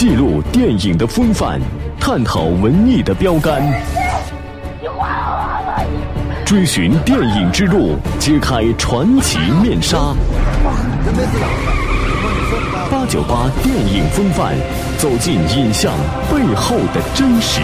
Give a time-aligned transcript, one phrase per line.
[0.00, 1.60] 记录电影的风范，
[2.00, 3.62] 探讨文艺的标杆，
[6.42, 9.98] 追寻电影之路，揭开传奇面纱。
[12.90, 14.54] 八九八电影风范，
[14.96, 15.92] 走进影像
[16.32, 17.60] 背后的真实。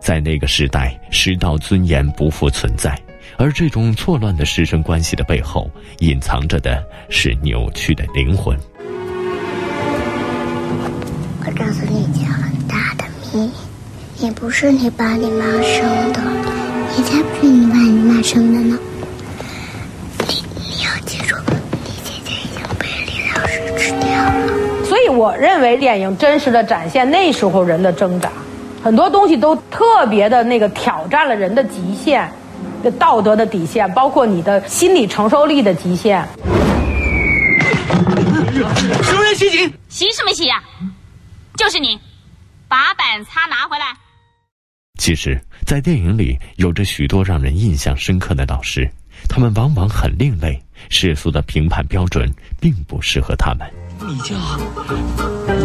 [0.00, 2.98] 在那个时代，师道尊严不复存在，
[3.36, 8.56] 而这种错乱的师生关系的背后，隐藏着的是扭曲的灵魂。
[11.40, 13.52] 我告诉你一件很大的秘密：
[14.18, 16.20] 你不是你爸你妈生的，
[16.96, 18.78] 你才不是你爸你妈生的呢。
[20.28, 21.36] 你你要记住，
[21.84, 24.84] 你姐姐已经被李老师吃掉了。
[24.84, 28.30] 所以我认为电影真实的展现那时候人的挣扎，
[28.82, 32.32] 很多东西都特别的那个挑战了人的极限，的
[32.98, 36.26] 道德的底线，包括你的心理承受力的极限。
[39.02, 39.72] 什么人袭警？
[39.88, 40.62] 袭什么袭呀、
[41.56, 41.98] 就是你，
[42.68, 43.86] 把板擦拿回来。
[44.98, 48.88] 其实，在电影里有着许多让人印象深刻的老师，
[49.28, 52.28] 他们往往很另类，世俗的评判标准
[52.60, 53.70] 并不适合他们。
[54.00, 54.34] 你叫，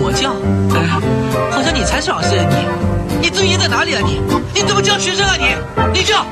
[0.01, 0.33] 我叫，
[0.77, 0.87] 哎，
[1.51, 2.55] 好像你才是老师啊你，
[3.21, 4.19] 你尊严在哪里啊你？
[4.53, 5.55] 你怎么教学生啊你？
[5.93, 6.25] 你叫，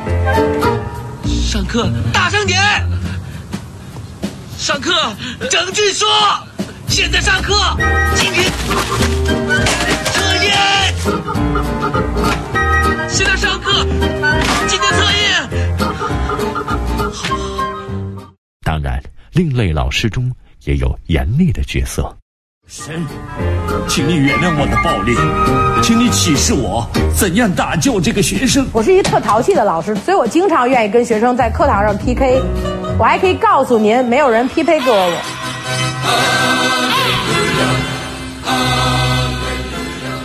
[1.26, 2.62] 上课大声点，
[4.58, 4.92] 上课
[5.50, 6.08] 整句说，
[6.88, 7.54] 现在上课，
[8.16, 8.52] 今天
[10.14, 10.54] 测验，
[13.10, 13.86] 现在上课，
[14.68, 15.50] 今天测验。
[18.64, 19.02] 当然，
[19.34, 20.32] 另类老师中
[20.64, 22.16] 也有严厉的角色。
[22.74, 23.06] 神，
[23.86, 25.14] 请你原谅我的暴力，
[25.84, 28.66] 请你启示我怎样打救这个学生。
[28.72, 32.42] 我是一个特淘气的老师，所以我经常愿意跟学生在课堂上 PK。
[32.98, 35.22] 我还可以告诉您，没有人 PK 过我。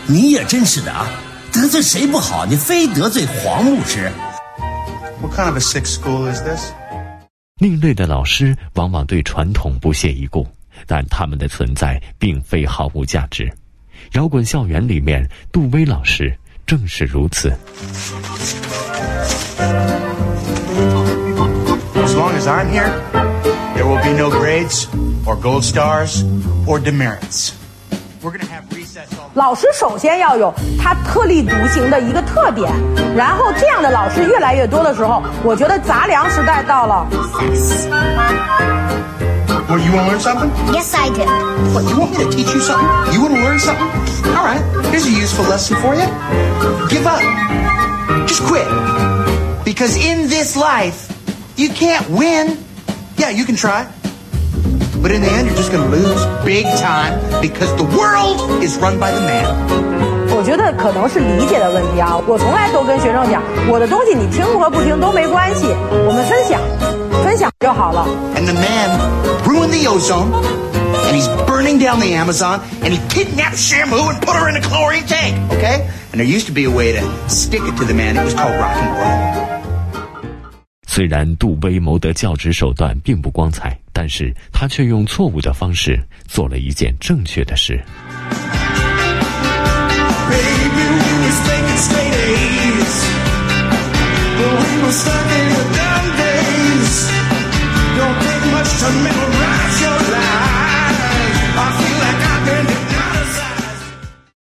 [0.06, 1.04] 你也真是的啊，
[1.52, 4.08] 得罪谁不好，你非得罪黄牧师。
[5.20, 6.70] What kind of a sick school is this?
[7.58, 10.46] 另类的老师往往对传统不屑一顾，
[10.86, 13.52] 但他们的存在并非毫无价值。
[14.12, 17.50] 摇滚校园里面，杜威老师正是如此。
[21.94, 22.90] As long as I'm here,
[23.74, 24.86] there will be no grades
[25.24, 26.22] or gold stars
[26.66, 27.52] or demerits.
[28.22, 32.72] We're gonna have recess 老师首先要有他特立独行的一个特点，
[33.16, 37.06] 然后这样的老师越来越多的时候，我觉得杂粮时代到了。
[39.68, 40.50] Well, you wanna learn something?
[40.72, 41.26] Yes, I do.
[41.74, 43.12] What, you want me to teach you something?
[43.12, 43.88] You wanna learn something?
[44.30, 44.62] Alright,
[44.92, 46.06] here's a useful lesson for you.
[46.88, 47.20] Give up.
[48.28, 48.66] Just quit.
[49.64, 51.10] Because in this life,
[51.56, 52.56] you can't win.
[53.18, 53.90] Yeah, you can try.
[55.02, 59.00] But in the end, you're just gonna lose big time because the world is run
[59.00, 60.15] by the man.
[60.46, 62.16] 我觉得可能是理解的问题啊。
[62.24, 65.66] 我从来都跟学生讲，我的东西你听和不听都没关系，
[66.06, 66.62] 我们分享，
[67.24, 68.06] 分享就好了。
[68.36, 68.96] And the man
[69.42, 70.30] ruined the ozone,
[71.02, 74.60] and he's burning down the Amazon, and he kidnapped Shamu and put her in a
[74.60, 75.82] chlorine tank, okay?
[76.12, 78.14] And there used to be a way to stick it to the man.
[78.14, 79.46] It was called rock and roll.
[80.86, 87.82] 虽然杜威谋得教职手段并不光彩，但是他却用错误的方式做了一件正确的事。
[90.28, 92.94] Baby, we was thinking straight A's,
[94.36, 96.92] but we were stuck in the dumb days.
[97.96, 100.98] Don't take much to memorize your life.
[101.56, 103.40] I feel like I've been hypnotized.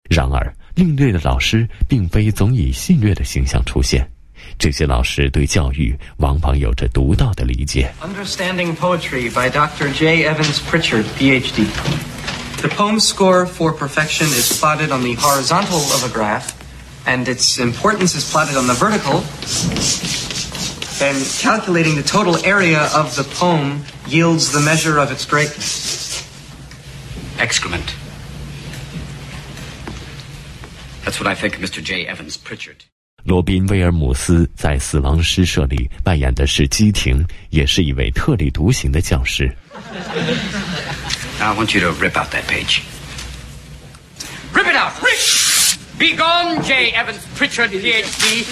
[0.10, 4.08] 然而，另类的老师并非总以戏谑的形象出现，
[4.58, 7.92] 这些老师对教育往往有着独到的理解。
[8.02, 9.92] Understanding Poetry by Dr.
[9.94, 10.26] J.
[10.26, 11.66] Evans Pritchard, PhD.
[12.63, 16.55] The poem's score for perfection is plotted on the horizontal of a graph,
[17.07, 19.23] and its importance is plotted on the vertical.
[20.99, 26.25] Then calculating the total area of the poem yields the measure of its greatness.
[27.39, 27.95] Excrement.
[31.05, 31.83] That's what I think of Mr.
[31.83, 32.07] J.
[32.07, 32.87] Evans Pritchard.
[33.25, 39.55] 罗宾·威尔姆斯在《死亡诗社》里扮演的是基廷，也是一位特立独行的教师。
[41.41, 42.83] Now I want you to rip out that page.
[44.53, 44.93] Rip it out!
[45.03, 45.19] Rip!
[45.99, 46.93] Be gone, J.
[46.93, 48.45] Evans Pritchard, PhD.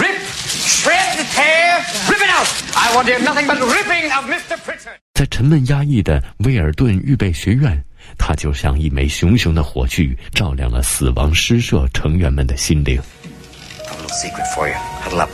[0.00, 0.20] Rip!
[0.20, 1.84] Shred the tear!
[2.08, 2.46] Rip it out!
[2.76, 4.56] I want to hear nothing but ripping of Mr.
[4.58, 4.98] Pritchard.
[5.14, 7.84] 在沉闷压抑的威尔顿预备学院，
[8.16, 13.00] 他就像一枚熊熊的火炬，照亮了死亡诗社成员们的心灵。
[13.00, 14.74] I have a little secret for you.
[15.02, 15.30] Huddle up.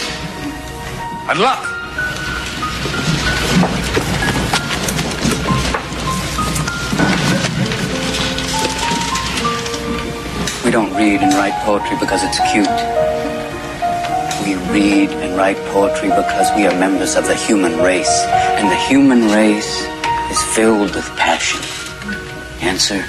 [1.26, 1.64] Huddle up!
[10.79, 12.79] Don't read and write poetry because it's cute.
[14.45, 18.23] We read and write poetry because we are members of the human race,
[18.57, 19.81] and the human race
[20.31, 21.59] is filled with passion.
[22.61, 23.03] Answer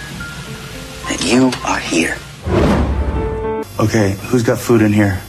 [1.08, 2.16] that you are here.
[3.78, 5.22] Okay, who's got food in here?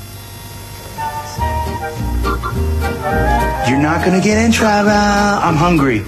[3.67, 4.89] You're not gonna get in trouble.
[4.89, 5.99] I'm hungry.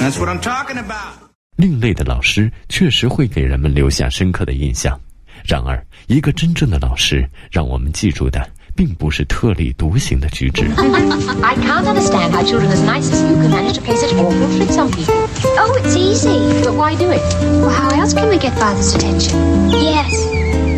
[0.00, 1.21] That's what I'm talking about.
[1.62, 5.00] 另类的老师确实会给人们留下深刻的印象。
[5.44, 8.44] 然而，一个真正的老师，让我们记住的
[8.74, 10.64] 并不是特立独行的举止。
[10.64, 14.76] I can't understand how children as nice as you can manage to play such awful tricks
[14.76, 15.14] on people.
[15.56, 16.64] Oh, it's easy.
[16.64, 17.22] But why do it?
[17.60, 19.38] Well, how else can we get father's attention?
[19.70, 20.12] Yes.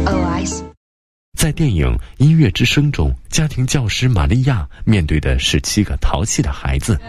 [0.07, 0.65] Oh, I see.
[1.39, 1.87] 在电影
[2.19, 7.01] 《音乐之声》中，家庭教师玛利亚面对的是七个淘气的孩子。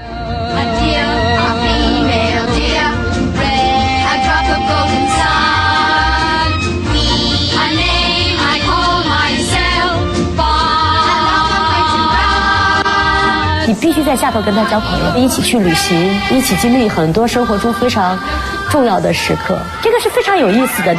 [13.82, 15.98] 必须在下头跟他交朋友，一起去旅行，
[16.32, 18.18] 一起经历很多生活中非常
[18.70, 20.96] 重要的时刻，这个是非常有意思的。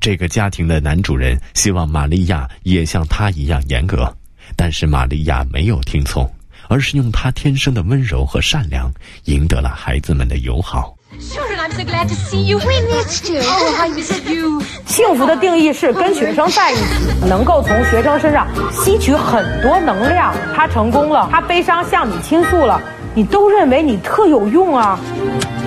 [0.00, 4.14] 这个家庭的男主人希望玛利亚也像他一样严格，
[4.54, 6.30] 但是玛利亚没有听从，
[6.68, 8.92] 而是用她天生的温柔和善良
[9.24, 10.93] 赢得了孩子们的友好。
[11.20, 12.58] Children, I'm so glad to see you.
[12.58, 13.40] We missed you.
[13.40, 14.62] Oh, I missed you.
[14.86, 20.34] 幸福的定义是跟学生在一起，能够从学生身上吸取很多能量。
[20.54, 22.80] 他成功了，他悲伤向你倾诉了，
[23.14, 24.98] 你都认为你特有用啊。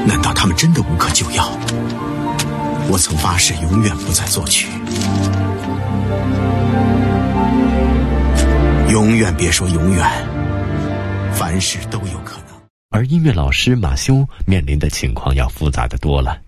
[0.05, 1.49] 难道他们真的无可救药？
[2.89, 4.67] 我曾发誓永远不再作曲，
[8.89, 10.05] 永远别说永远，
[11.33, 11.96] 凡事都。
[12.97, 16.41] 而音乐老师马修面临的情况要复杂的多了。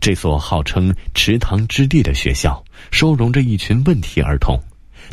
[0.00, 2.62] 这所号称“池塘之地”的学校，
[2.92, 4.60] 收容着一群问题儿童。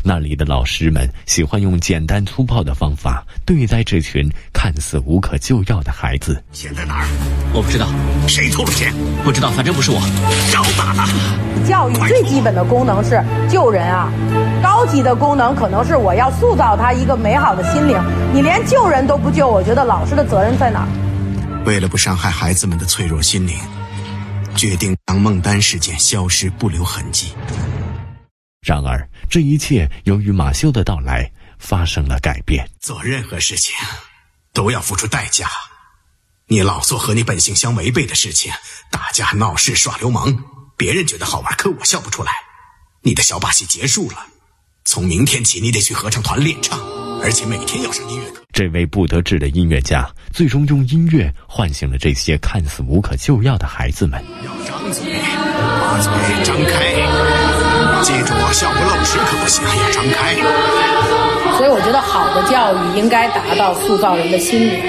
[0.02, 6.42] 那里的老师们喜欢用简单粗暴的方法对待这群看似无可救药的孩子。
[6.52, 7.06] 钱在哪儿？
[7.52, 7.88] 我不知道，
[8.28, 8.92] 谁偷了钱？
[9.24, 10.00] 不知道，反正不是我。
[10.52, 11.08] 找打了！
[11.66, 14.12] 教育最基本的功能是救人啊，
[14.62, 17.96] 高级的功能可能是我要塑造他一个美好的心灵。
[18.32, 20.88] 你连救人都不救，我觉得老师的责任在哪儿？
[21.64, 23.56] 为了不伤害孩子们的脆弱心灵，
[24.54, 27.32] 决定让孟丹事件消失不留痕迹。
[28.66, 32.68] 然而，这一切由于马修的到来发生了改变。
[32.80, 33.72] 做任何事情
[34.52, 35.48] 都要付出代价。
[36.48, 38.52] 你老做和你本性相违背的事情，
[38.90, 40.36] 打架闹事耍流氓，
[40.76, 42.32] 别人觉得好玩，可我笑不出来。
[43.02, 44.26] 你的小把戏结束了，
[44.84, 46.76] 从明天起你得去合唱团练唱，
[47.22, 48.42] 而且每天要上音乐课。
[48.52, 54.24] 这位不得志的音乐家，最终用音乐唤醒了这些看似无可救药的孩子们。
[54.44, 55.04] 要张嘴，
[55.60, 56.10] 把嘴
[56.44, 56.94] 张开，
[58.06, 60.36] 记住笑不露齿可不行，要张开。
[61.58, 64.80] 所以我觉得好的教育应该达到塑造人的心灵。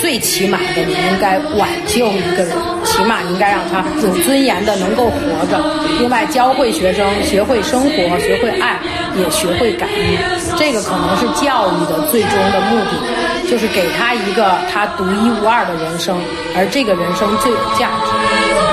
[0.00, 2.50] 最起码的，你应该挽救一个人，
[2.82, 5.62] 起码应该让他有尊严的能够活着。
[6.00, 8.80] 另外，教会学生学会生活，学会爱，
[9.14, 10.18] 也学会感恩。
[10.58, 16.18] 这个可能是教育的最终的目的，就是给他一个他独一无二的人生，
[16.56, 18.10] 而这个人生最有价值。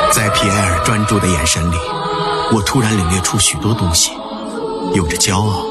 [0.09, 1.75] 在皮埃尔专注的眼神里，
[2.51, 4.11] 我突然领略出许多东西，
[4.95, 5.63] 有着骄傲、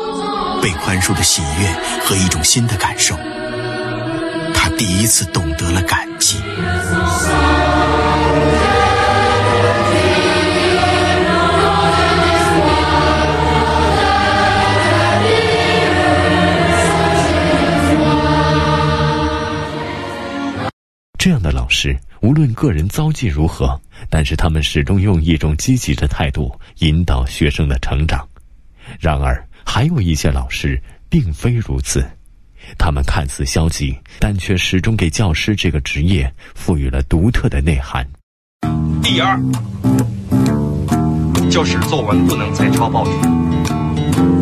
[0.62, 1.68] 被宽恕的喜悦
[2.04, 3.16] 和一种新的感受。
[4.54, 6.38] 他第一次懂得了感激。
[21.18, 23.80] 这样的老师，无论个人遭际如何，
[24.10, 28.26] 但是他们始终用一种积极的态度引导学生的成长。
[28.98, 32.04] 然而，还有一些老师并非如此，
[32.78, 38.06] 他们看似消极，但却始终给教师这个职业赋予了独特的内涵。
[39.02, 39.38] 第二，
[41.50, 43.10] 就是作文不能再抄报纸，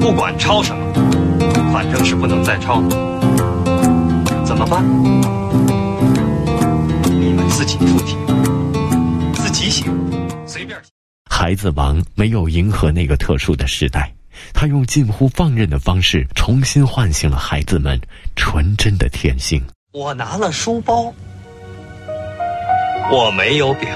[0.01, 0.93] 不管抄什么，
[1.73, 2.83] 反正是不能再抄。
[4.45, 4.85] 怎么办？
[7.11, 8.17] 你们自己出题，
[11.39, 14.11] 孩子王没有迎合那个特殊的时代，
[14.55, 18.01] 他用近乎放任的方式重新唤醒了孩子们
[18.37, 19.63] 纯真的天性。
[19.93, 21.13] 我拿了书包，
[23.13, 23.87] 我没有表，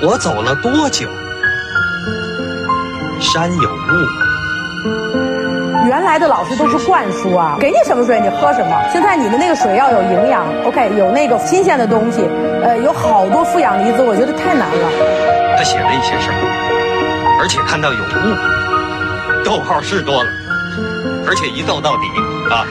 [0.00, 1.08] 我走了多久？
[3.20, 4.33] 山有雾，
[6.14, 8.88] 来的老师都是灌输啊，给你什么水你喝什么。
[8.92, 12.20] 现在你的那个水要有营养，OK，有那个新鲜的东西，
[12.62, 15.56] 呃，有好多负氧离子，我觉得太难了。
[15.58, 16.38] 他写了一些事儿，
[17.40, 20.30] 而且看到有误，逗号是多了，
[21.26, 22.06] 而且一逗到底
[22.48, 22.64] 啊。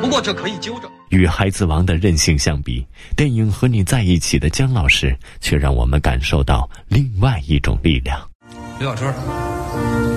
[0.00, 0.88] 不过这可以纠正。
[1.08, 8.16] 与《孩子王》的任性相比，电影《和你在一起》的姜老师却让我们感受到另外一种力量。
[8.78, 9.12] 刘小春，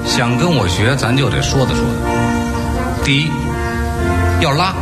[0.06, 3.04] 想跟我学，咱就得说的说的。
[3.04, 3.32] 第一，
[4.42, 4.74] 要拉，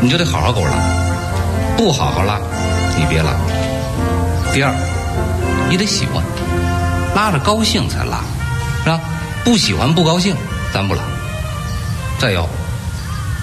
[0.00, 0.74] 你就得好好给我拉；
[1.76, 2.40] 不好好拉，
[2.96, 3.32] 你别拉。
[4.52, 4.72] 第二，
[5.68, 6.24] 你得喜欢，
[7.14, 8.22] 拉着高兴才拉，
[8.84, 9.00] 是吧？
[9.44, 10.34] 不喜欢不高兴，
[10.72, 11.02] 咱不拉。
[12.18, 12.48] 再有，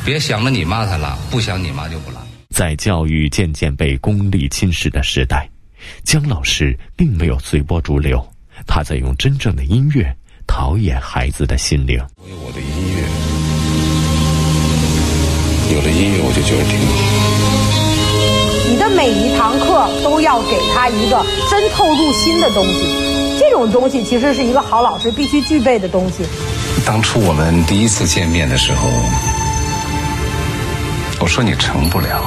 [0.06, 2.18] 别想着你妈才拉，不想你妈就不拉。
[2.50, 5.48] 在教育渐渐被功利侵蚀的时代，
[6.04, 8.26] 姜老师并没有随波逐流，
[8.66, 10.16] 他在用真正的音乐
[10.48, 12.00] 陶冶孩子的心灵。
[12.16, 13.04] 我有我的音乐，
[15.76, 16.94] 有了音乐我就觉得挺好。
[18.70, 26.24] 你的每一堂课都要给他一个真透入心的东西，这种东西其实是一个好老师必须具备的东西。
[26.86, 28.88] 当初我们第一次见面的时候，
[31.20, 32.22] 我说你成不了，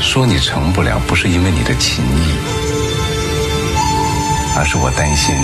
[0.00, 2.34] 说你成不了，不是因为你的琴艺，
[4.56, 5.34] 而是我担心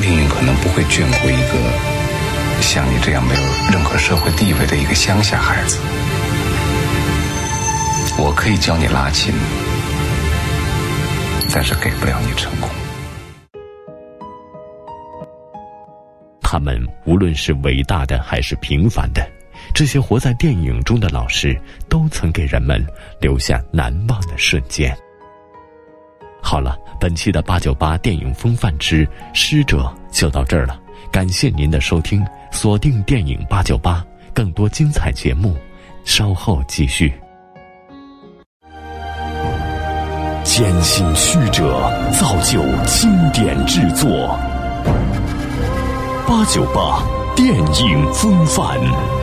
[0.00, 3.40] 命运可能不会眷顾一个像你这样没有
[3.70, 5.78] 任何社会地位的一个乡下孩子。
[8.18, 9.32] 我可以教你拉琴，
[11.52, 12.68] 但是给不了你成功。
[16.40, 19.24] 他们无论是伟大的还是平凡的，
[19.74, 22.84] 这些活在电影中的老师，都曾给人们
[23.20, 24.96] 留下难忘的瞬间。
[26.42, 30.78] 好了，本期的八九八电影风范之师者就到这儿了，
[31.10, 34.04] 感谢您的收听，锁定电影八九八，
[34.34, 35.56] 更多精彩节目，
[36.04, 37.12] 稍后继续。
[40.42, 41.78] 坚信曲折，
[42.18, 44.10] 造就经典制作。
[46.26, 47.02] 八九八
[47.36, 49.19] 电影风范。